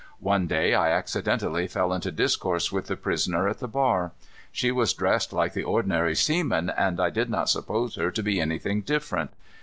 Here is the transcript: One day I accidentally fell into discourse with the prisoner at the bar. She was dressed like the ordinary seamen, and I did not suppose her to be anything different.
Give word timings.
One 0.19 0.47
day 0.47 0.73
I 0.73 0.89
accidentally 0.89 1.67
fell 1.67 1.93
into 1.93 2.11
discourse 2.11 2.71
with 2.71 2.87
the 2.87 2.95
prisoner 2.95 3.47
at 3.47 3.59
the 3.59 3.67
bar. 3.67 4.13
She 4.51 4.71
was 4.71 4.93
dressed 4.95 5.31
like 5.31 5.53
the 5.53 5.61
ordinary 5.63 6.15
seamen, 6.15 6.71
and 6.71 6.99
I 6.99 7.11
did 7.11 7.29
not 7.29 7.49
suppose 7.49 7.93
her 7.97 8.09
to 8.09 8.23
be 8.23 8.41
anything 8.41 8.81
different. 8.81 9.29